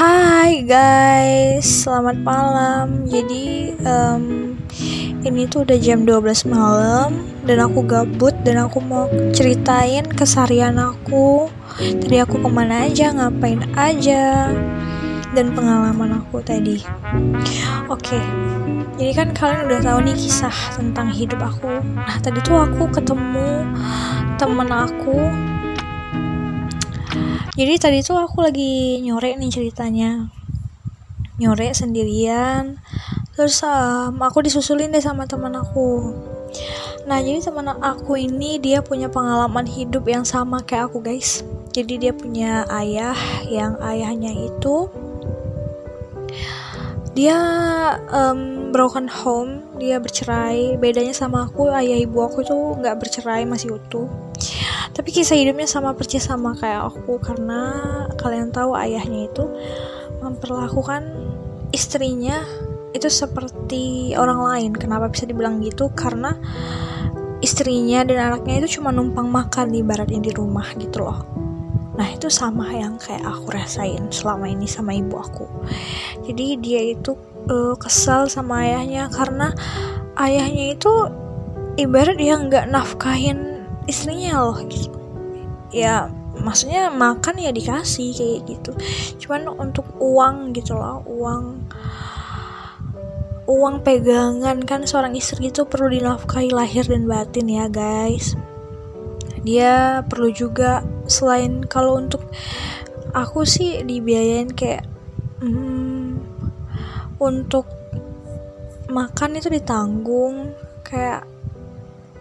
[0.00, 3.04] Hai guys, selamat malam.
[3.04, 4.56] Jadi um,
[5.28, 11.52] ini tuh udah jam 12 malam dan aku gabut dan aku mau ceritain kesarian aku.
[11.76, 14.48] Tadi aku ke mana aja, ngapain aja,
[15.36, 16.80] dan pengalaman aku tadi.
[17.92, 18.24] Oke,
[18.96, 21.76] jadi kan kalian udah tahu nih kisah tentang hidup aku.
[21.76, 23.68] Nah tadi tuh aku ketemu
[24.40, 25.28] temen aku
[27.60, 30.32] jadi tadi tuh aku lagi nyore nih ceritanya.
[31.36, 32.80] Nyore sendirian.
[33.36, 36.16] Terus um, aku disusulin deh sama teman aku.
[37.04, 41.44] Nah jadi teman aku ini dia punya pengalaman hidup yang sama kayak aku guys.
[41.76, 43.12] Jadi dia punya ayah
[43.44, 44.88] yang ayahnya itu
[47.12, 47.36] dia
[48.08, 49.68] um, broken home.
[49.76, 50.80] Dia bercerai.
[50.80, 54.29] Bedanya sama aku ayah ibu aku tuh nggak bercerai masih utuh
[54.90, 57.70] tapi kisah hidupnya sama persis sama kayak aku karena
[58.18, 59.44] kalian tahu ayahnya itu
[60.20, 61.06] memperlakukan
[61.70, 62.42] istrinya
[62.90, 64.72] itu seperti orang lain.
[64.74, 65.94] Kenapa bisa dibilang gitu?
[65.94, 66.34] Karena
[67.40, 71.22] istrinya dan anaknya itu cuma numpang makan di baratnya di rumah gitu loh.
[71.96, 75.46] Nah itu sama yang kayak aku rasain selama ini sama ibu aku.
[76.26, 77.14] Jadi dia itu
[77.48, 79.54] uh, kesal sama ayahnya karena
[80.18, 80.92] ayahnya itu
[81.78, 84.96] ibarat dia nggak nafkahin istrinya loh gitu.
[85.70, 88.72] Ya maksudnya makan ya dikasih kayak gitu.
[89.24, 91.68] Cuman untuk uang gitu loh uang
[93.50, 98.38] uang pegangan kan seorang istri itu perlu dinafkahi lahir dan batin ya guys.
[99.42, 102.22] Dia perlu juga selain kalau untuk
[103.10, 104.86] aku sih dibiayain kayak
[105.42, 106.20] hmm,
[107.18, 107.66] untuk
[108.90, 110.54] makan itu ditanggung
[110.86, 111.26] kayak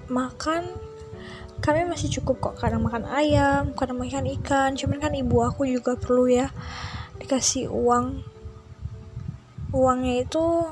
[0.10, 0.66] makan
[1.70, 4.74] kami masih cukup kok kadang makan ayam kadang makan ikan.
[4.74, 6.50] Cuman kan ibu aku juga perlu ya
[7.22, 8.26] dikasih uang.
[9.70, 10.66] Uangnya itu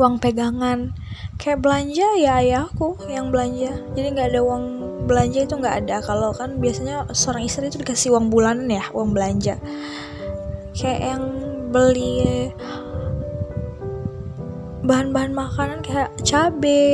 [0.00, 0.96] uang pegangan.
[1.36, 3.76] Kayak belanja ya ayahku yang belanja.
[3.92, 4.64] Jadi nggak ada uang
[5.04, 5.96] belanja itu nggak ada.
[6.00, 9.60] Kalau kan biasanya seorang istri itu dikasih uang bulanan ya uang belanja.
[10.72, 11.22] Kayak yang
[11.68, 12.48] beli
[14.80, 16.88] bahan-bahan makanan kayak cabe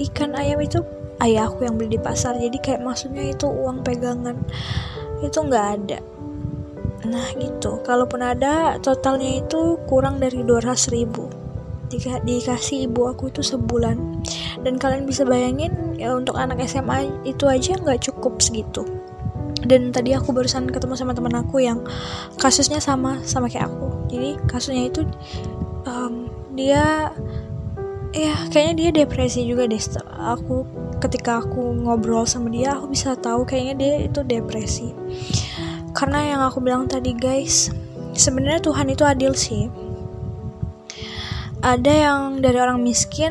[0.00, 0.80] ikan ayam itu
[1.22, 2.38] ayahku yang beli di pasar.
[2.38, 4.38] Jadi kayak maksudnya itu uang pegangan.
[5.22, 5.98] Itu nggak ada.
[7.06, 7.82] Nah gitu.
[7.82, 11.30] Kalaupun ada totalnya itu kurang dari 200 ribu.
[11.88, 14.22] Dika, dikasih ibu aku itu sebulan.
[14.62, 18.84] Dan kalian bisa bayangin ya untuk anak SMA itu aja nggak cukup segitu.
[19.64, 21.82] Dan tadi aku barusan ketemu sama teman aku yang
[22.38, 23.90] kasusnya sama sama kayak aku.
[24.12, 25.02] Jadi kasusnya itu
[25.88, 27.10] um, dia
[28.14, 29.80] ya kayaknya dia depresi juga deh
[30.16, 30.64] aku
[30.98, 34.90] ketika aku ngobrol sama dia aku bisa tahu kayaknya dia itu depresi.
[35.94, 37.70] Karena yang aku bilang tadi guys
[38.14, 39.70] sebenarnya Tuhan itu adil sih.
[41.62, 43.30] Ada yang dari orang miskin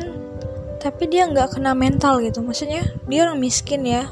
[0.80, 2.40] tapi dia nggak kena mental gitu.
[2.40, 4.08] Maksudnya dia orang miskin ya.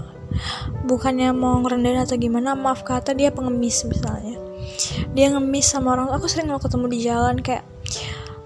[0.84, 4.36] Bukannya mau ngerendahin atau gimana maaf kata dia pengemis misalnya.
[5.16, 7.64] Dia ngemis sama orang aku sering lo ketemu di jalan kayak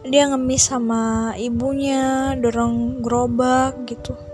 [0.06, 4.29] dia ngemis sama ibunya dorong gerobak gitu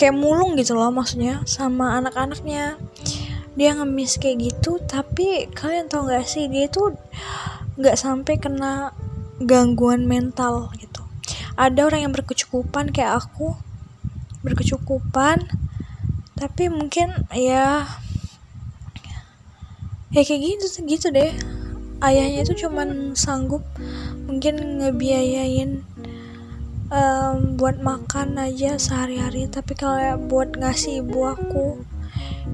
[0.00, 2.80] kayak mulung gitu loh maksudnya sama anak-anaknya.
[3.52, 6.96] Dia ngemis kayak gitu tapi kalian tau gak sih dia itu
[7.76, 8.96] nggak sampai kena
[9.44, 11.04] gangguan mental gitu.
[11.60, 13.52] Ada orang yang berkecukupan kayak aku
[14.40, 15.44] berkecukupan
[16.40, 17.84] tapi mungkin ya
[20.08, 21.36] ya kayak gitu gitu deh.
[22.00, 23.60] Ayahnya itu cuman sanggup
[24.24, 25.84] mungkin ngebiayain
[26.90, 31.80] um, buat makan aja sehari-hari tapi kalau buat ngasih ibu aku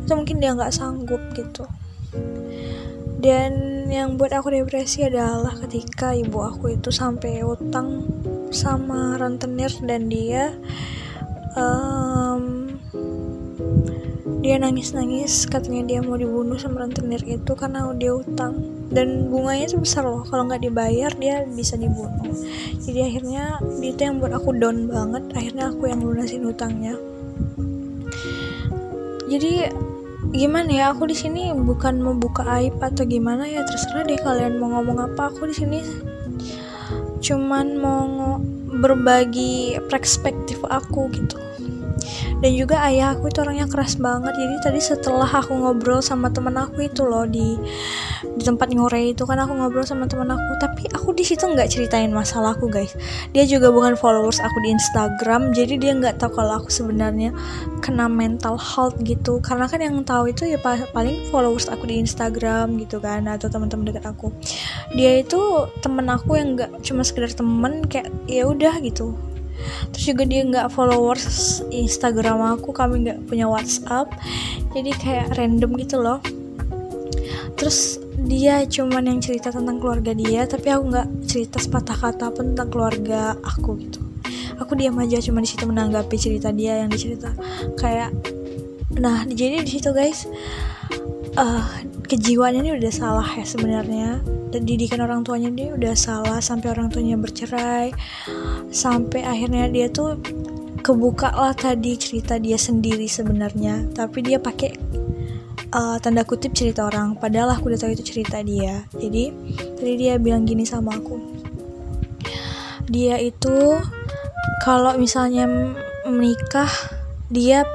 [0.04, 1.66] itu mungkin dia nggak sanggup gitu.
[3.16, 8.06] Dan yang buat aku depresi adalah ketika ibu aku itu sampai utang
[8.54, 10.54] sama rentenir dan dia
[11.58, 12.70] um,
[14.44, 20.09] dia nangis-nangis katanya dia mau dibunuh sama rentenir itu karena dia utang dan bunganya sebesar
[20.09, 22.33] loh kalau nggak dibayar dia bisa dibunuh.
[22.81, 26.97] Jadi akhirnya itu yang buat aku down banget akhirnya aku yang lunasin utangnya.
[29.28, 29.69] Jadi
[30.33, 34.57] gimana ya aku di sini bukan mau buka aib atau gimana ya terserah deh kalian
[34.57, 35.28] mau ngomong apa.
[35.28, 35.84] Aku di sini
[37.21, 38.41] cuman mau
[38.81, 41.46] berbagi perspektif aku gitu
[42.47, 44.39] dan juga ayah aku itu orangnya keras banget.
[44.39, 47.59] Jadi tadi setelah aku ngobrol sama temen aku itu loh di
[48.22, 50.54] di tempat ngore itu kan aku ngobrol sama temen aku.
[50.63, 52.95] Tapi aku di situ nggak ceritain masalahku guys.
[53.34, 55.51] Dia juga bukan followers aku di Instagram.
[55.59, 57.34] Jadi dia nggak tahu kalau aku sebenarnya
[57.83, 59.43] kena mental health gitu.
[59.43, 60.63] Karena kan yang tahu itu ya
[60.95, 64.31] paling followers aku di Instagram gitu kan atau teman-teman dekat aku.
[64.95, 69.19] Dia itu temen aku yang nggak cuma sekedar temen kayak ya udah gitu
[69.92, 74.10] terus juga dia nggak followers Instagram aku kami nggak punya WhatsApp.
[74.72, 76.21] Jadi kayak random gitu loh.
[77.57, 82.53] Terus dia cuman yang cerita tentang keluarga dia tapi aku nggak cerita sepatah kata pun
[82.53, 84.01] tentang keluarga aku gitu.
[84.57, 87.33] Aku diam aja cuma di situ menanggapi cerita dia yang dicerita.
[87.78, 88.12] Kayak
[88.97, 90.24] nah jadi di situ guys
[91.36, 91.65] uh,
[92.50, 94.24] ini udah salah ya sebenarnya.
[94.56, 97.92] Didikan orang tuanya dia udah salah sampai orang tuanya bercerai.
[98.72, 100.16] Sampai akhirnya dia tuh
[100.80, 103.92] kebuka lah tadi cerita dia sendiri sebenarnya.
[103.92, 104.72] Tapi dia pakai
[105.77, 107.21] uh, tanda kutip cerita orang.
[107.21, 108.88] Padahal aku udah tahu itu cerita dia.
[108.97, 109.28] Jadi
[109.77, 111.21] tadi dia bilang gini sama aku.
[112.88, 113.77] Dia itu
[114.65, 115.44] kalau misalnya
[116.06, 116.71] menikah
[117.28, 117.66] dia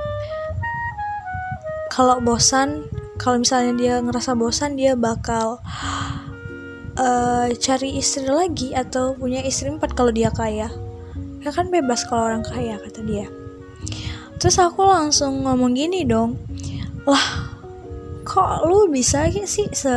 [1.91, 2.87] kalau bosan
[3.21, 5.61] kalau misalnya dia ngerasa bosan dia bakal
[6.97, 10.73] uh, cari istri lagi atau punya istri empat kalau dia kaya.
[11.45, 13.29] Ya kan bebas kalau orang kaya kata dia.
[14.41, 16.33] Terus aku langsung ngomong gini dong
[17.05, 17.49] lah
[18.21, 19.93] kok lu bisa sih se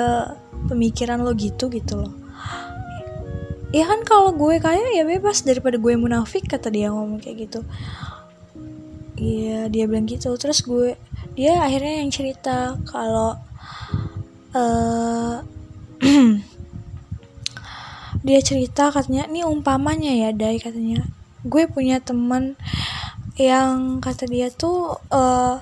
[0.69, 2.13] pemikiran lo gitu gitu loh?
[3.75, 5.43] Ya kan kalau gue kaya ya bebas.
[5.43, 7.61] Daripada gue munafik kata dia ngomong kayak gitu.
[9.19, 10.31] Iya dia bilang gitu.
[10.39, 10.95] Terus gue
[11.35, 13.35] dia akhirnya yang cerita kalau
[14.55, 15.43] uh,
[18.27, 21.03] dia cerita katanya ini umpamanya ya Dai katanya.
[21.45, 22.55] Gue punya teman
[23.35, 25.59] yang kata dia tuh uh,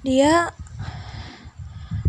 [0.00, 0.50] dia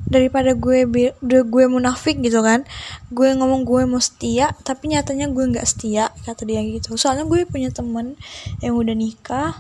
[0.07, 0.87] daripada gue
[1.19, 2.63] gue munafik gitu kan
[3.11, 6.95] gue ngomong gue mau setia tapi nyatanya gue nggak setia kata dia gitu.
[6.95, 8.15] Soalnya gue punya temen
[8.63, 9.59] yang udah nikah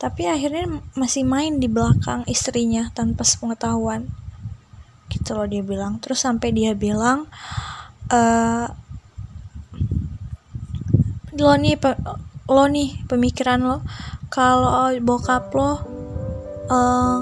[0.00, 4.08] tapi akhirnya masih main di belakang istrinya tanpa sepengetahuan.
[5.12, 6.00] Gitu loh dia bilang.
[6.00, 7.28] Terus sampai dia bilang
[8.08, 8.66] uh,
[11.36, 11.76] lo nih
[12.50, 13.78] lo nih pemikiran lo
[14.32, 15.70] kalau bokap lo
[16.66, 17.18] eh,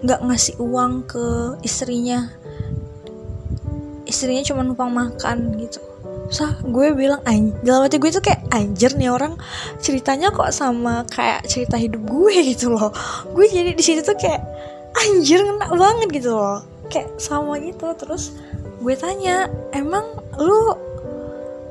[0.00, 2.30] nggak uh, ngasih uang ke istrinya
[4.06, 5.89] istrinya cuma numpang makan gitu
[6.30, 7.18] Sah, gue bilang
[7.66, 9.34] dalam hati gue tuh kayak anjir nih orang
[9.82, 12.94] ceritanya kok sama kayak cerita hidup gue gitu loh.
[13.34, 14.38] Gue jadi di situ tuh kayak
[14.94, 16.62] anjir ngena banget gitu loh.
[16.86, 17.90] Kayak sama gitu.
[17.98, 18.38] Terus
[18.78, 20.06] gue tanya emang
[20.38, 20.78] lu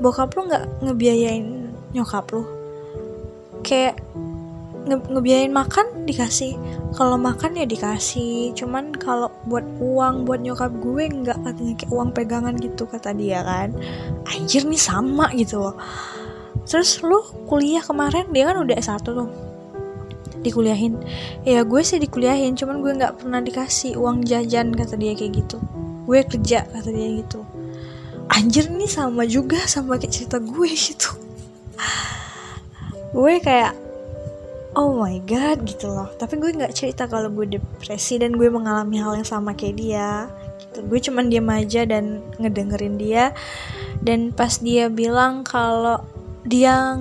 [0.03, 2.43] bokap lu nggak ngebiayain nyokap lu?
[3.63, 3.95] Kayak
[4.87, 6.55] nge ngebiayain makan dikasih.
[6.95, 8.55] Kalau makan ya dikasih.
[8.55, 13.43] Cuman kalau buat uang buat nyokap gue nggak katanya kayak uang pegangan gitu kata dia
[13.43, 13.75] kan.
[14.31, 15.75] Anjir nih sama gitu loh.
[16.69, 19.29] Terus lu kuliah kemarin dia kan udah S1 tuh.
[20.39, 20.95] Dikuliahin.
[21.43, 25.57] Ya gue sih dikuliahin cuman gue nggak pernah dikasih uang jajan kata dia kayak gitu.
[26.07, 27.43] Gue kerja kata dia gitu.
[28.29, 31.11] Anjir nih sama juga sama kayak cerita gue gitu.
[33.09, 33.88] Gue kayak
[34.77, 36.09] oh my god gitu loh.
[36.17, 40.29] Tapi gue nggak cerita kalau gue depresi dan gue mengalami hal yang sama kayak dia.
[40.61, 40.85] Gitu.
[40.85, 43.33] Gue cuman diam aja dan ngedengerin dia.
[44.03, 46.03] Dan pas dia bilang kalau
[46.47, 46.97] dia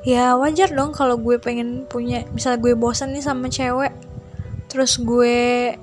[0.00, 3.92] ya wajar dong kalau gue pengen punya misalnya gue bosan nih sama cewek
[4.72, 5.76] terus gue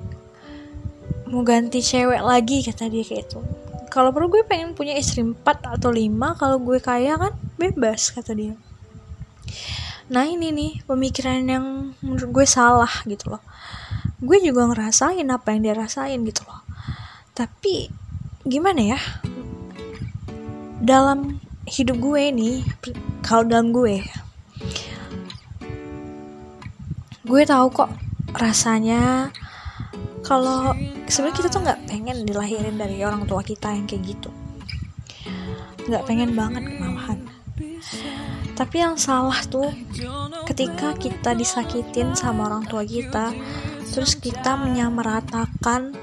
[1.30, 3.40] mau ganti cewek lagi kata dia kayak itu
[3.88, 5.38] kalau perlu gue pengen punya istri 4
[5.78, 8.54] atau 5 kalau gue kaya kan bebas kata dia
[10.08, 11.66] nah ini nih pemikiran yang
[12.00, 13.42] menurut gue salah gitu loh.
[14.18, 16.64] Gue juga ngerasain apa yang dia rasain gitu loh.
[17.36, 17.92] Tapi
[18.48, 19.00] gimana ya?
[20.80, 21.36] Dalam
[21.68, 22.64] hidup gue ini
[23.20, 24.00] kalau dalam gue
[27.28, 27.92] gue tahu kok
[28.40, 29.28] rasanya
[30.24, 30.72] kalau
[31.04, 34.32] sebenarnya kita tuh nggak pengen dilahirin dari orang tua kita yang kayak gitu.
[35.84, 37.20] Nggak pengen banget malahan
[38.58, 39.70] tapi yang salah tuh
[40.50, 43.30] ketika kita disakitin sama orang tua kita
[43.94, 45.94] terus kita menyamaratakan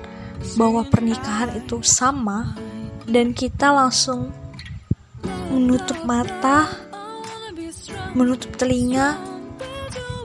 [0.55, 2.55] bahwa pernikahan itu sama
[3.11, 4.31] dan kita langsung
[5.51, 6.85] menutup mata
[8.15, 9.19] menutup telinga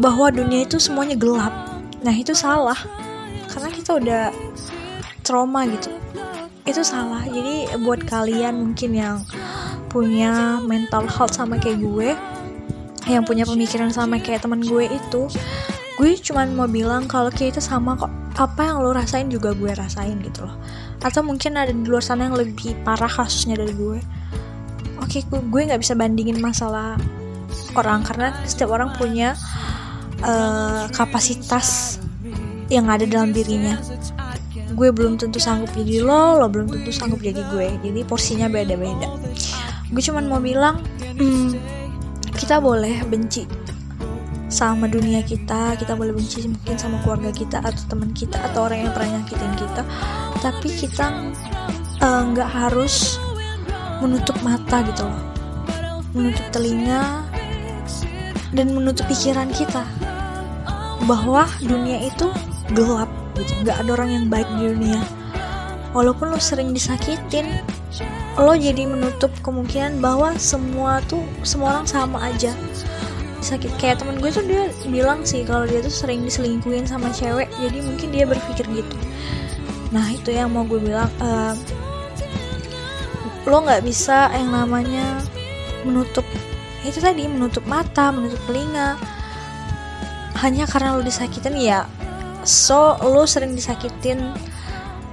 [0.01, 1.53] bahwa dunia itu semuanya gelap.
[2.01, 2.79] Nah itu salah.
[3.51, 4.25] Karena kita udah
[5.27, 5.93] trauma gitu.
[6.65, 7.27] Itu salah.
[7.29, 9.17] Jadi buat kalian mungkin yang
[9.91, 12.15] punya mental health sama kayak gue
[13.11, 15.27] yang punya pemikiran sama kayak teman gue itu
[16.01, 18.09] gue cuman mau bilang kalau kita sama kok.
[18.41, 20.57] Apa yang lo rasain juga gue rasain gitu loh.
[21.05, 24.01] Atau mungkin ada di luar sana yang lebih parah kasusnya dari gue.
[24.97, 26.97] Oke gue nggak bisa bandingin masalah
[27.77, 29.37] orang karena setiap orang punya
[30.25, 32.01] uh, kapasitas
[32.73, 33.77] yang ada dalam dirinya.
[34.73, 37.77] Gue belum tentu sanggup jadi lo lo belum tentu sanggup jadi gue.
[37.85, 39.11] Jadi porsinya beda-beda
[39.91, 40.83] gue cuman mau bilang
[41.19, 41.55] hmm,
[42.35, 43.45] kita boleh benci
[44.51, 48.87] sama dunia kita kita boleh benci mungkin sama keluarga kita atau teman kita atau orang
[48.87, 49.83] yang pernah nyakitin kita
[50.41, 51.07] tapi kita
[52.01, 53.21] eh, nggak uh, harus
[54.01, 55.23] menutup mata gitu loh.
[56.17, 57.23] Menutup telinga
[58.51, 59.85] dan menutup pikiran kita
[61.05, 62.33] bahwa dunia itu
[62.75, 63.53] gelap gitu.
[63.63, 65.01] Nggak ada orang yang baik di dunia.
[65.93, 67.61] Walaupun lo sering disakitin
[68.41, 72.57] lo jadi menutup kemungkinan bahwa semua tuh semua orang sama aja.
[73.45, 77.53] Sakit kayak temen gue tuh dia bilang sih kalau dia tuh sering diselingkuhin sama cewek
[77.61, 78.97] jadi mungkin dia berpikir gitu.
[79.93, 81.53] Nah itu yang mau gue bilang uh,
[83.45, 85.21] lo nggak bisa yang namanya
[85.85, 86.25] menutup
[86.81, 88.97] itu tadi menutup mata menutup telinga.
[90.41, 91.85] Hanya karena lo disakitin ya
[92.41, 94.33] so lo sering disakitin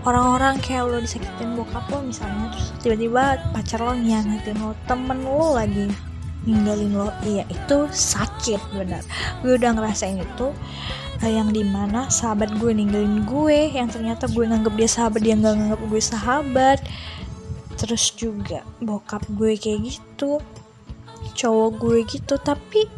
[0.08, 5.60] orang-orang kayak lo disakitin bokap lo misalnya terus tiba-tiba pacar lo nyianatin lo temen lo
[5.60, 5.92] lagi
[6.48, 9.04] ninggalin lo iya itu sakit benar.
[9.44, 10.56] Gue udah ngerasain itu
[11.20, 15.36] uh, yang di mana sahabat gue ninggalin gue yang ternyata gue nganggap dia sahabat dia
[15.36, 16.80] nggak nganggap gue sahabat.
[17.76, 20.40] Terus juga bokap gue kayak gitu
[21.38, 22.90] cowok gue gitu tapi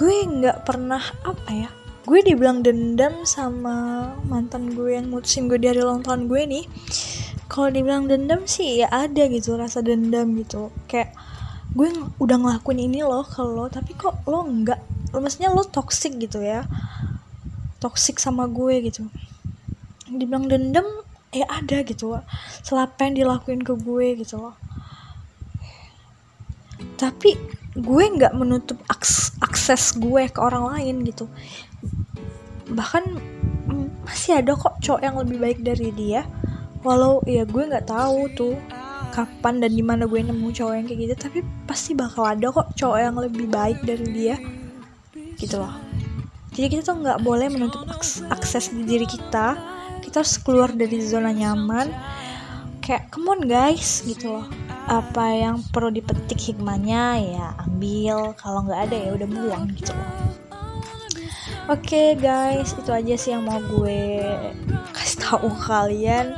[0.00, 1.70] gue nggak pernah apa ya
[2.02, 6.64] gue dibilang dendam sama mantan gue yang mutusin gue dari ulang tahun gue nih.
[7.46, 10.74] Kalau dibilang dendam sih ya ada gitu rasa dendam gitu.
[10.90, 11.14] Kayak
[11.72, 14.82] gue udah ngelakuin ini loh kalau tapi kok lo enggak?
[15.14, 16.66] Lo maksudnya lo toxic gitu ya.
[17.78, 19.06] Toxic sama gue gitu.
[20.10, 20.84] Dibilang dendam
[21.30, 22.18] ya ada gitu.
[22.66, 24.42] Setelah apa yang dilakuin ke gue gitu.
[24.42, 24.58] Loh
[27.02, 27.34] tapi
[27.74, 31.26] gue nggak menutup aks akses gue ke orang lain gitu
[32.72, 33.04] bahkan
[34.02, 36.26] masih ada kok cowok yang lebih baik dari dia.
[36.82, 38.58] Walau ya gue nggak tahu tuh
[39.14, 41.38] kapan dan di mana gue nemu cowok yang kayak gitu tapi
[41.68, 44.36] pasti bakal ada kok cowok yang lebih baik dari dia.
[45.38, 45.74] Gitu loh.
[46.52, 47.86] Jadi kita tuh nggak boleh menutup
[48.28, 49.56] akses di diri kita.
[50.02, 51.88] Kita harus keluar dari zona nyaman.
[52.82, 54.46] Kayak come on guys gitu loh.
[54.90, 58.34] Apa yang perlu dipetik hikmahnya ya ambil.
[58.34, 60.41] Kalau nggak ada ya udah buang gitu loh
[61.70, 64.24] oke okay, guys itu aja sih yang mau gue
[64.96, 66.34] kasih tahu kalian.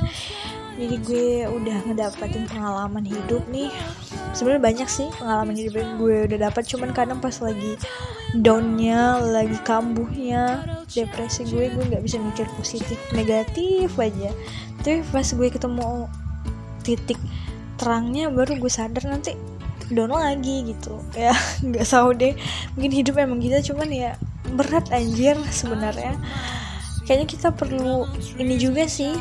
[0.74, 3.70] Jadi gue udah ngedapetin pengalaman hidup nih.
[4.34, 7.78] Sebenarnya banyak sih pengalaman hidup yang gue udah dapat cuman kadang pas lagi
[8.34, 14.34] downnya lagi kambuhnya depresi gue gue nggak bisa mikir positif negatif aja.
[14.82, 16.10] Tapi pas gue ketemu
[16.82, 17.20] titik
[17.78, 19.38] terangnya baru gue sadar nanti
[19.94, 20.98] down lagi gitu.
[21.14, 21.32] Ya
[21.66, 22.34] nggak tahu deh.
[22.74, 24.12] Mungkin hidup emang gitu cuman ya
[24.54, 26.16] berat anjir sebenarnya.
[27.04, 28.08] Kayaknya kita perlu
[28.40, 29.12] ini juga sih.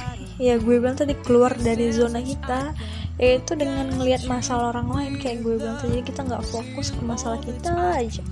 [0.42, 2.74] Ya gue bilang tadi keluar dari zona kita
[3.22, 7.38] yaitu dengan melihat masalah orang lain kayak gue bilang tadi kita nggak fokus ke masalah
[7.38, 8.24] kita aja.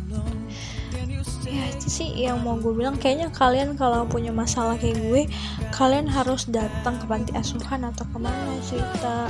[1.46, 2.98] Ya itu sih yang mau gue bilang.
[2.98, 5.30] Kayaknya kalian kalau punya masalah kayak gue
[5.76, 9.30] kalian harus datang ke panti asuhan atau ke mana cerita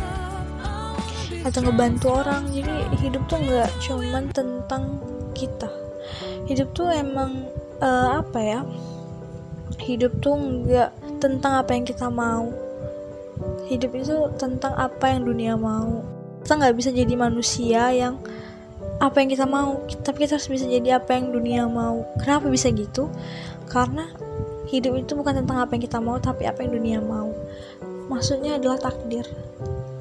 [1.41, 2.47] atau ngebantu orang.
[2.53, 5.01] Jadi hidup tuh nggak cuman tentang
[5.33, 5.67] kita.
[6.45, 7.49] Hidup tuh emang
[7.81, 8.61] uh, apa ya?
[9.81, 12.53] Hidup tuh nggak tentang apa yang kita mau.
[13.67, 16.05] Hidup itu tentang apa yang dunia mau.
[16.41, 18.21] Kita nggak bisa jadi manusia yang
[19.01, 19.81] apa yang kita mau.
[20.05, 22.05] Tapi kita harus bisa jadi apa yang dunia mau.
[22.21, 23.09] Kenapa bisa gitu?
[23.67, 24.07] Karena
[24.69, 27.33] hidup itu bukan tentang apa yang kita mau tapi apa yang dunia mau.
[28.07, 29.23] Maksudnya adalah takdir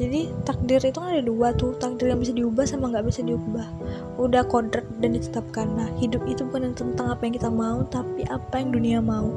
[0.00, 1.76] jadi takdir itu kan ada dua tuh.
[1.76, 3.69] Takdir yang bisa diubah sama nggak bisa diubah.
[4.16, 5.76] Udah kodrat dan ditetapkan.
[5.76, 9.28] Nah hidup itu bukan tentang apa yang kita mau tapi apa yang dunia mau.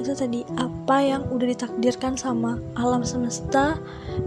[0.00, 3.76] Itu tadi apa yang udah ditakdirkan sama alam semesta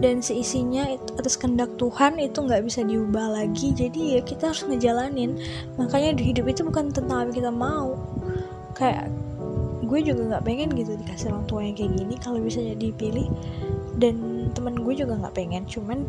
[0.05, 0.85] dan seisinya
[1.17, 3.73] atas kehendak Tuhan itu nggak bisa diubah lagi.
[3.73, 5.33] Jadi ya kita harus ngejalanin.
[5.81, 7.97] Makanya hidup itu bukan tentang apa yang kita mau.
[8.77, 9.09] Kayak
[9.81, 13.27] gue juga nggak pengen gitu dikasih orang tua yang kayak gini kalau bisa jadi pilih
[13.99, 16.05] dan temen gue juga nggak pengen cuman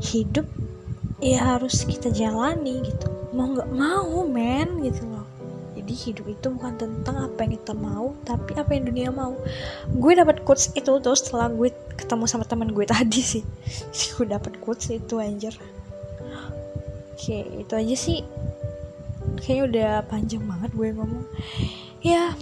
[0.00, 0.46] hidup
[1.20, 3.08] ya harus kita jalani gitu.
[3.36, 5.26] Mau nggak mau men gitu loh.
[5.76, 9.36] Jadi hidup itu bukan tentang apa yang kita mau tapi apa yang dunia mau.
[9.92, 13.44] Gue dapat quotes itu tuh setelah gue ketemu sama teman gue tadi sih.
[14.16, 15.54] Gue dapat quotes itu anjir.
[17.14, 18.24] Oke itu aja sih.
[19.40, 21.26] Kayaknya udah panjang banget gue ngomong.
[22.00, 22.32] Ya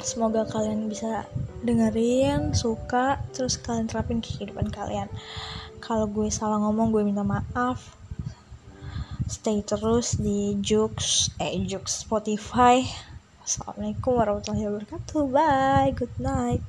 [0.00, 1.26] semoga kalian bisa
[1.62, 5.10] dengerin suka terus kalian terapin ke kehidupan kalian.
[5.78, 7.98] Kalau gue salah ngomong gue minta maaf.
[9.28, 12.80] Stay terus di Jux eh Jux Spotify.
[13.44, 15.22] Assalamualaikum warahmatullahi wabarakatuh.
[15.28, 16.64] Bye good night